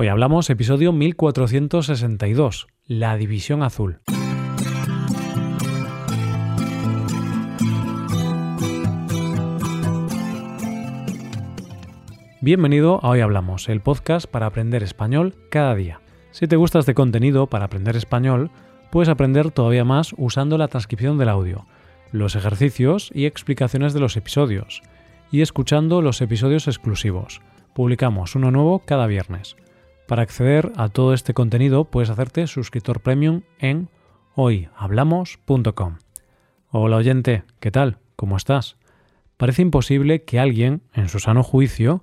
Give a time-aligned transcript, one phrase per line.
[0.00, 4.00] Hoy hablamos episodio 1462, la División Azul.
[12.40, 16.00] Bienvenido a Hoy Hablamos, el podcast para aprender español cada día.
[16.30, 18.50] Si te gusta este contenido para aprender español,
[18.90, 21.66] puedes aprender todavía más usando la transcripción del audio,
[22.10, 24.80] los ejercicios y explicaciones de los episodios,
[25.30, 27.42] y escuchando los episodios exclusivos.
[27.74, 29.56] Publicamos uno nuevo cada viernes.
[30.10, 33.88] Para acceder a todo este contenido puedes hacerte suscriptor premium en
[34.34, 35.98] hoyhablamos.com.
[36.68, 37.98] Hola oyente, ¿qué tal?
[38.16, 38.76] ¿Cómo estás?
[39.36, 42.02] Parece imposible que alguien, en su sano juicio,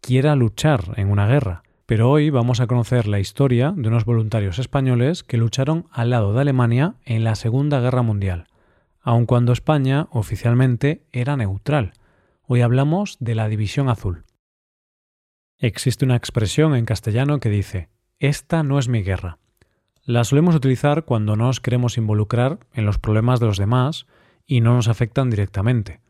[0.00, 1.64] quiera luchar en una guerra.
[1.84, 6.32] Pero hoy vamos a conocer la historia de unos voluntarios españoles que lucharon al lado
[6.34, 8.46] de Alemania en la Segunda Guerra Mundial,
[9.02, 11.94] aun cuando España oficialmente era neutral.
[12.46, 14.27] Hoy hablamos de la División Azul.
[15.60, 17.88] Existe una expresión en castellano que dice,
[18.20, 19.38] esta no es mi guerra.
[20.04, 24.06] La solemos utilizar cuando no nos queremos involucrar en los problemas de los demás
[24.46, 26.00] y no nos afectan directamente.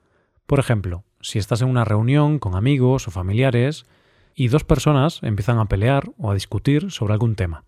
[0.47, 3.87] Por ejemplo, si estás en una reunión con amigos o familiares
[4.35, 7.65] y dos personas empiezan a pelear o a discutir sobre algún tema.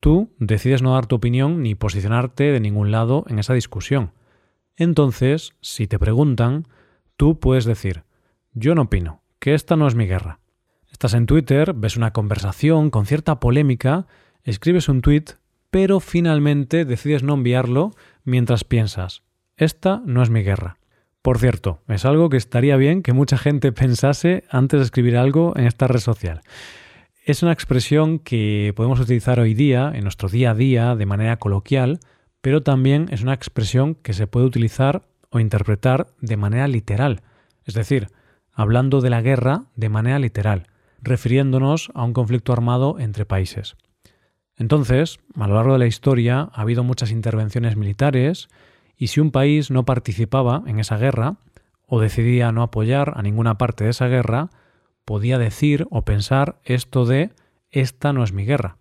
[0.00, 4.12] Tú decides no dar tu opinión ni posicionarte de ningún lado en esa discusión.
[4.76, 6.68] Entonces, si te preguntan,
[7.16, 8.04] tú puedes decir,
[8.52, 10.41] yo no opino, que esta no es mi guerra.
[11.02, 14.06] Estás en Twitter, ves una conversación con cierta polémica,
[14.44, 15.24] escribes un tweet,
[15.68, 17.90] pero finalmente decides no enviarlo
[18.22, 19.24] mientras piensas,
[19.56, 20.76] esta no es mi guerra.
[21.20, 25.54] Por cierto, es algo que estaría bien que mucha gente pensase antes de escribir algo
[25.56, 26.42] en esta red social.
[27.24, 31.36] Es una expresión que podemos utilizar hoy día, en nuestro día a día, de manera
[31.38, 31.98] coloquial,
[32.40, 37.22] pero también es una expresión que se puede utilizar o interpretar de manera literal,
[37.64, 38.06] es decir,
[38.52, 40.68] hablando de la guerra de manera literal,
[41.02, 43.76] refiriéndonos a un conflicto armado entre países.
[44.56, 48.48] Entonces, a lo largo de la historia ha habido muchas intervenciones militares,
[48.96, 51.36] y si un país no participaba en esa guerra,
[51.86, 54.50] o decidía no apoyar a ninguna parte de esa guerra,
[55.04, 57.30] podía decir o pensar esto de
[57.70, 58.76] esta no es mi guerra.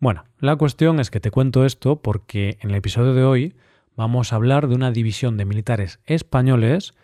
[0.00, 3.54] Bueno, la cuestión es que te cuento esto porque en el episodio de hoy
[3.96, 6.94] vamos a hablar de una división de militares españoles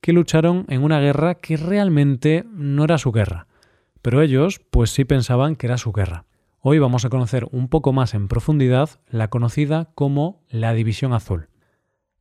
[0.00, 3.46] que lucharon en una guerra que realmente no era su guerra,
[4.02, 6.24] pero ellos pues sí pensaban que era su guerra.
[6.60, 11.48] Hoy vamos a conocer un poco más en profundidad la conocida como la División Azul.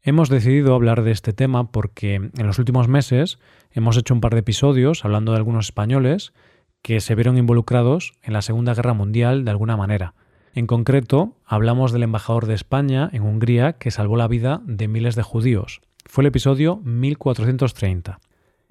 [0.02, 3.38] Hemos decidido hablar de este tema porque en los últimos meses
[3.72, 6.34] hemos hecho un par de episodios hablando de algunos españoles
[6.82, 10.14] que se vieron involucrados en la Segunda Guerra Mundial de alguna manera.
[10.54, 15.16] En concreto, hablamos del embajador de España en Hungría que salvó la vida de miles
[15.16, 15.82] de judíos.
[16.06, 18.20] Fue el episodio 1430.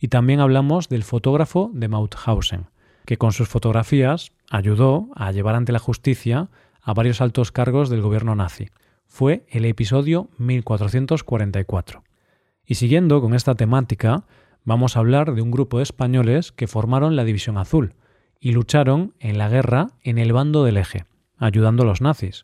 [0.01, 2.67] Y también hablamos del fotógrafo de Mauthausen,
[3.09, 6.51] que con sus fotografías ayudó a llevar ante la justicia
[6.83, 8.69] a varios altos cargos del gobierno nazi
[9.07, 12.05] fue el episodio 1444.
[12.67, 14.27] Y siguiendo con esta temática,
[14.63, 17.95] vamos a hablar de un grupo de españoles que formaron la División Azul
[18.41, 21.07] y lucharon en la guerra en el bando del eje,
[21.39, 22.43] ayudando a los nazis.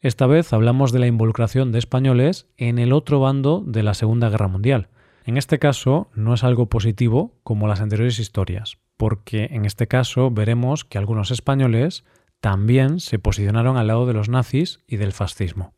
[0.00, 4.28] Esta vez hablamos de la involucración de españoles en el otro bando de la Segunda
[4.28, 4.88] Guerra Mundial.
[5.24, 10.30] En este caso no es algo positivo como las anteriores historias, porque en este caso
[10.30, 12.04] veremos que algunos españoles
[12.40, 15.72] también se posicionaron al lado de los nazis y del fascismo.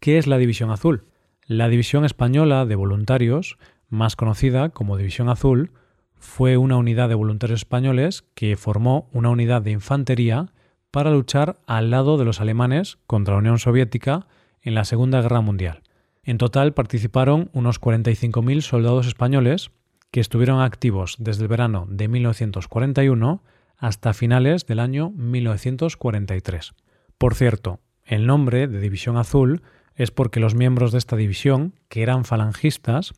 [0.00, 1.06] ¿Qué es la División Azul?
[1.46, 3.58] La División Española de Voluntarios,
[3.88, 5.72] más conocida como División Azul,
[6.14, 10.52] fue una unidad de voluntarios españoles que formó una unidad de infantería
[10.90, 14.26] para luchar al lado de los alemanes contra la Unión Soviética
[14.62, 15.82] en la Segunda Guerra Mundial.
[16.22, 19.70] En total participaron unos 45.000 soldados españoles
[20.14, 23.42] que estuvieron activos desde el verano de 1941
[23.76, 26.72] hasta finales del año 1943.
[27.18, 29.62] Por cierto, el nombre de División Azul
[29.96, 33.12] es porque los miembros de esta división, que eran falangistas,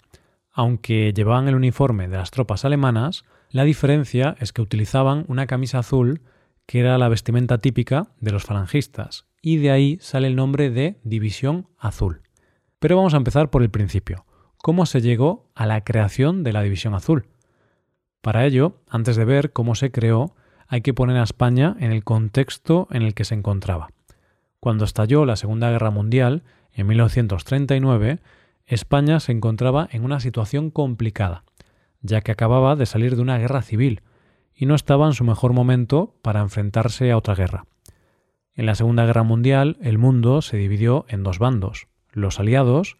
[0.50, 5.80] aunque llevaban el uniforme de las tropas alemanas, la diferencia es que utilizaban una camisa
[5.80, 6.22] azul
[6.64, 10.98] que era la vestimenta típica de los falangistas, y de ahí sale el nombre de
[11.04, 12.22] División Azul.
[12.78, 14.24] Pero vamos a empezar por el principio.
[14.66, 17.26] ¿Cómo se llegó a la creación de la División Azul?
[18.20, 20.34] Para ello, antes de ver cómo se creó,
[20.66, 23.90] hay que poner a España en el contexto en el que se encontraba.
[24.58, 26.42] Cuando estalló la Segunda Guerra Mundial,
[26.72, 28.18] en 1939,
[28.66, 31.44] España se encontraba en una situación complicada,
[32.00, 34.02] ya que acababa de salir de una guerra civil
[34.52, 37.66] y no estaba en su mejor momento para enfrentarse a otra guerra.
[38.56, 42.96] En la Segunda Guerra Mundial el mundo se dividió en dos bandos, los aliados,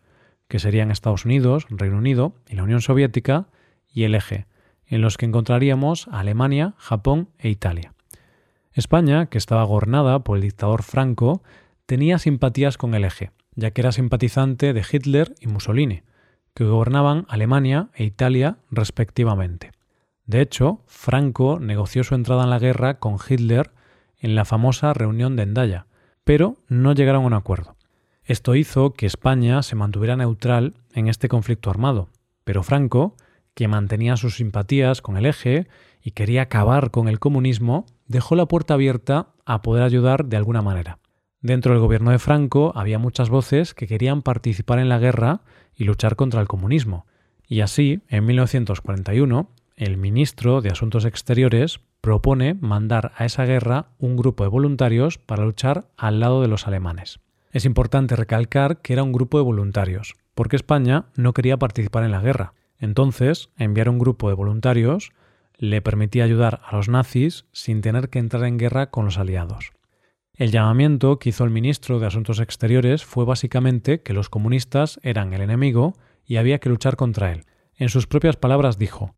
[0.49, 3.49] que serían Estados Unidos, Reino Unido y la Unión Soviética,
[3.93, 4.47] y el eje,
[4.87, 7.95] en los que encontraríamos a Alemania, Japón e Italia.
[8.73, 11.43] España, que estaba gobernada por el dictador Franco,
[11.87, 16.03] tenía simpatías con el eje, ya que era simpatizante de Hitler y Mussolini,
[16.55, 19.73] que gobernaban Alemania e Italia respectivamente.
[20.27, 23.73] De hecho, Franco negoció su entrada en la guerra con Hitler
[24.19, 25.87] en la famosa reunión de Endaya,
[26.25, 27.76] pero no llegaron a un acuerdo.
[28.27, 32.09] Esto hizo que España se mantuviera neutral en este conflicto armado,
[32.43, 33.15] pero Franco,
[33.55, 35.69] que mantenía sus simpatías con el eje
[36.03, 40.61] y quería acabar con el comunismo, dejó la puerta abierta a poder ayudar de alguna
[40.61, 40.99] manera.
[41.41, 45.43] Dentro del gobierno de Franco había muchas voces que querían participar en la guerra
[45.77, 47.07] y luchar contra el comunismo.
[47.47, 54.17] Y así, en 1941, el ministro de Asuntos Exteriores propone mandar a esa guerra un
[54.17, 57.21] grupo de voluntarios para luchar al lado de los alemanes.
[57.57, 62.11] Es importante recalcar que era un grupo de voluntarios, porque España no quería participar en
[62.11, 62.53] la guerra.
[62.79, 65.13] Entonces, enviar un grupo de voluntarios
[65.57, 69.73] le permitía ayudar a los nazis sin tener que entrar en guerra con los aliados.
[70.35, 75.33] El llamamiento que hizo el ministro de Asuntos Exteriores fue básicamente que los comunistas eran
[75.33, 75.95] el enemigo
[76.27, 77.47] y había que luchar contra él.
[77.75, 79.17] En sus propias palabras dijo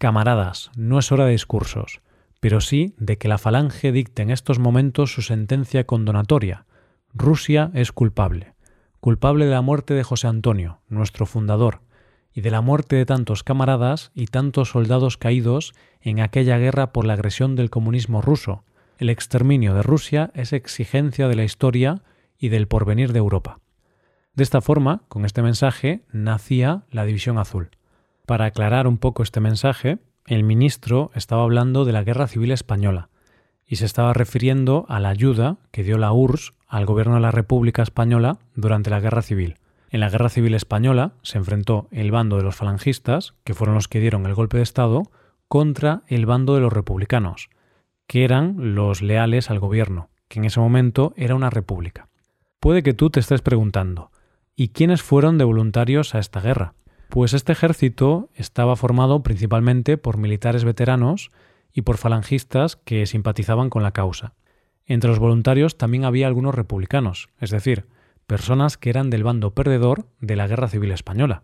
[0.00, 2.00] Camaradas, no es hora de discursos,
[2.40, 6.66] pero sí de que la falange dicte en estos momentos su sentencia condonatoria.
[7.14, 8.54] Rusia es culpable,
[9.00, 11.80] culpable de la muerte de José Antonio, nuestro fundador,
[12.34, 17.06] y de la muerte de tantos camaradas y tantos soldados caídos en aquella guerra por
[17.06, 18.62] la agresión del comunismo ruso.
[18.98, 22.02] El exterminio de Rusia es exigencia de la historia
[22.38, 23.58] y del porvenir de Europa.
[24.34, 27.70] De esta forma, con este mensaje, nacía la División Azul.
[28.26, 33.08] Para aclarar un poco este mensaje, el ministro estaba hablando de la Guerra Civil Española
[33.68, 37.30] y se estaba refiriendo a la ayuda que dio la URSS al gobierno de la
[37.30, 39.56] República Española durante la Guerra Civil.
[39.90, 43.88] En la Guerra Civil Española se enfrentó el bando de los falangistas, que fueron los
[43.88, 45.04] que dieron el golpe de Estado,
[45.48, 47.50] contra el bando de los republicanos,
[48.06, 52.08] que eran los leales al gobierno, que en ese momento era una república.
[52.60, 54.10] Puede que tú te estés preguntando,
[54.56, 56.74] ¿y quiénes fueron de voluntarios a esta guerra?
[57.08, 61.30] Pues este ejército estaba formado principalmente por militares veteranos
[61.72, 64.34] y por falangistas que simpatizaban con la causa.
[64.86, 67.86] Entre los voluntarios también había algunos republicanos, es decir,
[68.26, 71.42] personas que eran del bando perdedor de la Guerra Civil Española.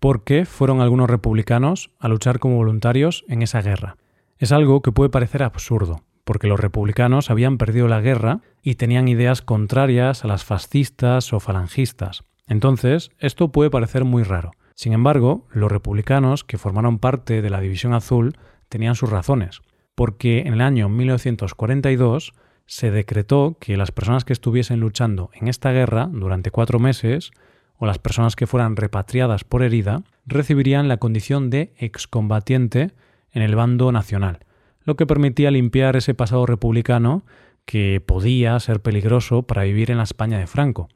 [0.00, 3.96] ¿Por qué fueron algunos republicanos a luchar como voluntarios en esa guerra?
[4.38, 9.08] Es algo que puede parecer absurdo, porque los republicanos habían perdido la guerra y tenían
[9.08, 12.24] ideas contrarias a las fascistas o falangistas.
[12.46, 14.52] Entonces, esto puede parecer muy raro.
[14.74, 18.36] Sin embargo, los republicanos que formaron parte de la División Azul
[18.74, 19.60] tenían sus razones,
[19.94, 22.32] porque en el año 1942
[22.66, 27.30] se decretó que las personas que estuviesen luchando en esta guerra durante cuatro meses,
[27.76, 32.90] o las personas que fueran repatriadas por herida, recibirían la condición de excombatiente
[33.30, 34.40] en el bando nacional,
[34.80, 37.24] lo que permitía limpiar ese pasado republicano
[37.66, 40.88] que podía ser peligroso para vivir en la España de Franco.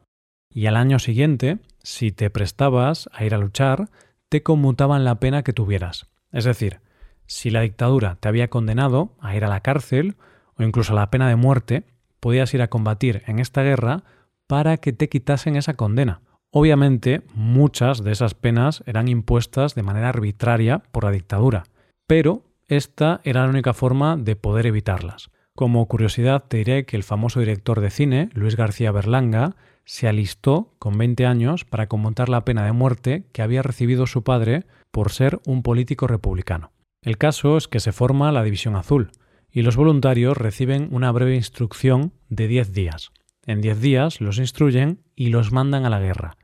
[0.50, 3.88] Y al año siguiente, si te prestabas a ir a luchar,
[4.28, 6.08] te conmutaban la pena que tuvieras.
[6.32, 6.80] Es decir,
[7.28, 10.16] si la dictadura te había condenado a ir a la cárcel
[10.56, 11.84] o incluso a la pena de muerte,
[12.20, 14.02] podías ir a combatir en esta guerra
[14.46, 16.22] para que te quitasen esa condena.
[16.50, 21.64] Obviamente, muchas de esas penas eran impuestas de manera arbitraria por la dictadura,
[22.06, 25.30] pero esta era la única forma de poder evitarlas.
[25.54, 29.54] Como curiosidad te diré que el famoso director de cine, Luis García Berlanga,
[29.84, 34.24] se alistó con 20 años para conmutar la pena de muerte que había recibido su
[34.24, 36.72] padre por ser un político republicano.
[37.08, 39.12] El caso es que se forma la División Azul
[39.50, 43.12] y los voluntarios reciben una breve instrucción de 10 días.
[43.46, 46.36] En 10 días los instruyen y los mandan a la guerra.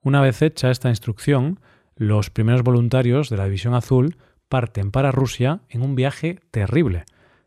[0.00, 1.60] Una vez hecha esta instrucción,
[1.94, 4.16] los primeros voluntarios de la División Azul
[4.48, 7.04] parten para Rusia en un viaje terrible.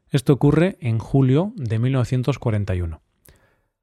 [0.09, 3.01] Esto ocurre en julio de 1941.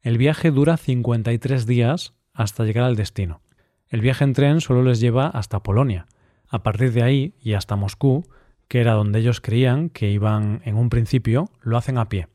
[0.00, 3.42] El viaje dura 53 días hasta llegar al destino.
[3.88, 6.06] El viaje en tren solo les lleva hasta Polonia.
[6.48, 8.24] A partir de ahí y hasta Moscú,
[8.72, 12.28] que era donde ellos creían que iban en un principio, lo hacen a pie.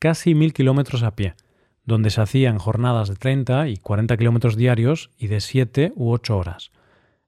[0.00, 1.36] Casi mil kilómetros a pie,
[1.84, 6.36] donde se hacían jornadas de 30 y 40 kilómetros diarios y de 7 u 8
[6.36, 6.72] horas.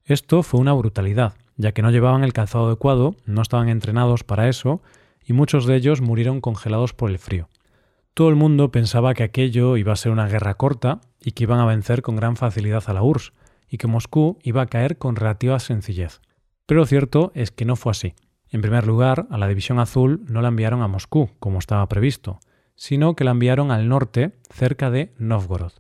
[0.04, 4.49] Esto fue una brutalidad, ya que no llevaban el calzado adecuado, no estaban entrenados para
[4.49, 4.83] eso,
[5.25, 7.49] y muchos de ellos murieron congelados por el frío.
[8.14, 11.61] Todo el mundo pensaba que aquello iba a ser una guerra corta y que iban
[11.61, 13.33] a vencer con gran facilidad a la URSS,
[13.69, 16.21] y que Moscú iba a caer con relativa sencillez.
[16.66, 18.14] Pero lo cierto es que no fue así.
[18.50, 22.40] En primer lugar, a la División Azul no la enviaron a Moscú, como estaba previsto,
[22.75, 25.73] sino que la enviaron al norte, cerca de Novgorod.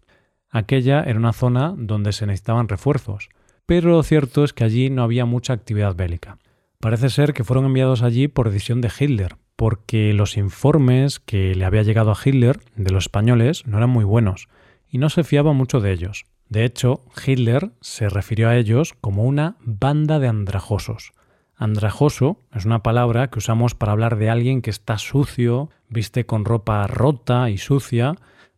[0.50, 3.28] Aquella era una zona donde se necesitaban refuerzos,
[3.66, 6.38] pero lo cierto es que allí no había mucha actividad bélica.
[6.80, 11.64] Parece ser que fueron enviados allí por decisión de Hitler, porque los informes que le
[11.64, 14.48] había llegado a Hitler de los españoles no eran muy buenos
[14.88, 16.24] y no se fiaba mucho de ellos.
[16.48, 21.12] De hecho, Hitler se refirió a ellos como una banda de andrajosos.
[21.60, 26.46] Andrajoso es una palabra que usamos para hablar de alguien que está sucio, viste con
[26.46, 28.14] ropa rota y sucia,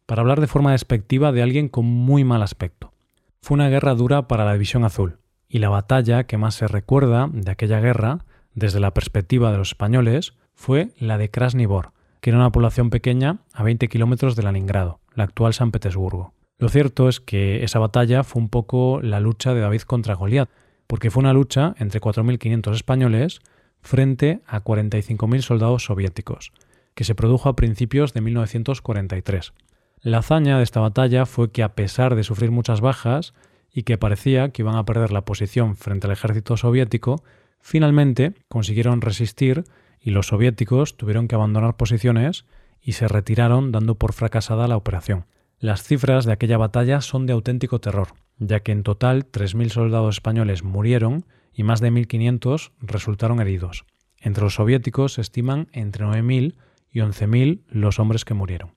[0.06, 2.92] para hablar de forma despectiva de alguien con muy mal aspecto.
[3.40, 5.18] Fue una guerra dura para la División Azul,
[5.48, 9.70] y la batalla que más se recuerda de aquella guerra, desde la perspectiva de los
[9.70, 11.90] españoles, fue la de Krasnivor,
[12.20, 16.34] que era una población pequeña a 20 kilómetros de Leningrado, la actual San Petersburgo.
[16.56, 20.48] Lo cierto es que esa batalla fue un poco la lucha de David contra Goliat,
[20.92, 23.40] porque fue una lucha entre 4.500 españoles
[23.80, 26.52] frente a 45.000 soldados soviéticos,
[26.94, 29.54] que se produjo a principios de 1943.
[30.02, 33.32] La hazaña de esta batalla fue que a pesar de sufrir muchas bajas
[33.72, 37.24] y que parecía que iban a perder la posición frente al ejército soviético,
[37.62, 39.64] finalmente consiguieron resistir
[39.98, 42.44] y los soviéticos tuvieron que abandonar posiciones
[42.82, 45.24] y se retiraron dando por fracasada la operación.
[45.58, 48.08] Las cifras de aquella batalla son de auténtico terror,
[48.38, 53.84] ya que en total 3.000 soldados españoles murieron y más de 1.500 resultaron heridos.
[54.18, 56.56] Entre los soviéticos se estiman entre 9.000
[56.90, 58.74] y 11.000 los hombres que murieron.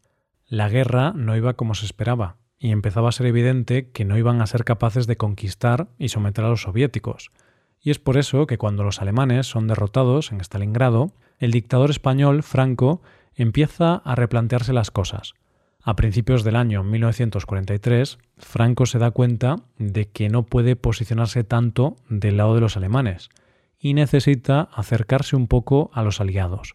[0.47, 4.41] La guerra no iba como se esperaba, y empezaba a ser evidente que no iban
[4.41, 7.31] a ser capaces de conquistar y someter a los soviéticos,
[7.85, 12.41] y es por eso que cuando los alemanes son derrotados en Stalingrado, el dictador español,
[12.41, 13.03] Franco,
[13.35, 15.33] empieza a replantearse las cosas.
[15.87, 21.97] A principios del año 1943, Franco se da cuenta de que no puede posicionarse tanto
[22.09, 23.29] del lado de los alemanes
[23.77, 26.73] y necesita acercarse un poco a los aliados.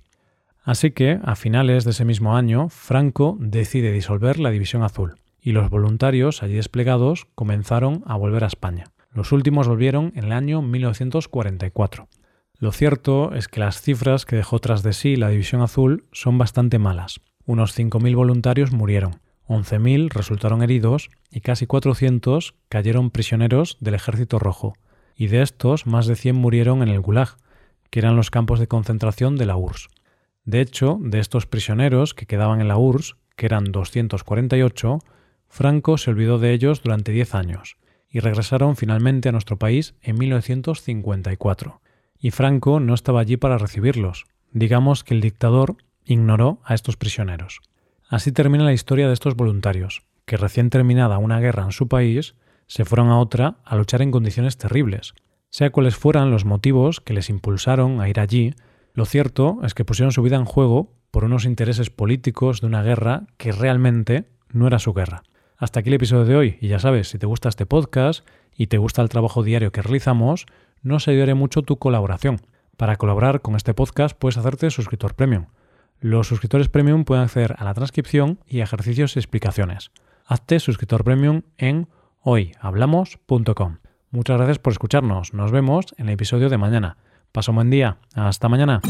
[0.62, 5.50] Así que, a finales de ese mismo año, Franco decide disolver la División Azul y
[5.50, 8.92] los voluntarios allí desplegados comenzaron a volver a España.
[9.12, 12.06] Los últimos volvieron en el año 1944.
[12.58, 16.38] Lo cierto es que las cifras que dejó tras de sí la División Azul son
[16.38, 17.20] bastante malas.
[17.50, 24.74] Unos 5.000 voluntarios murieron, 11.000 resultaron heridos y casi 400 cayeron prisioneros del Ejército Rojo.
[25.16, 27.38] Y de estos, más de 100 murieron en el Gulag,
[27.90, 29.88] que eran los campos de concentración de la URSS.
[30.44, 35.00] De hecho, de estos prisioneros que quedaban en la URSS, que eran 248,
[35.48, 37.78] Franco se olvidó de ellos durante 10 años
[38.08, 41.80] y regresaron finalmente a nuestro país en 1954.
[42.16, 44.26] Y Franco no estaba allí para recibirlos.
[44.52, 47.60] Digamos que el dictador ignoró a estos prisioneros.
[48.08, 52.34] Así termina la historia de estos voluntarios, que recién terminada una guerra en su país,
[52.66, 55.14] se fueron a otra a luchar en condiciones terribles.
[55.48, 58.54] Sea cuales fueran los motivos que les impulsaron a ir allí,
[58.94, 62.82] lo cierto es que pusieron su vida en juego por unos intereses políticos de una
[62.82, 65.22] guerra que realmente no era su guerra.
[65.56, 68.26] Hasta aquí el episodio de hoy y ya sabes, si te gusta este podcast
[68.56, 70.46] y te gusta el trabajo diario que realizamos,
[70.82, 72.40] nos ayudaré mucho tu colaboración.
[72.76, 75.46] Para colaborar con este podcast puedes hacerte suscriptor premium.
[76.00, 79.90] Los suscriptores premium pueden acceder a la transcripción y ejercicios y explicaciones.
[80.26, 81.88] Hazte suscriptor premium en
[82.22, 83.78] hoyhablamos.com.
[84.10, 85.34] Muchas gracias por escucharnos.
[85.34, 86.96] Nos vemos en el episodio de mañana.
[87.32, 87.98] Paso un buen día.
[88.14, 88.80] Hasta mañana.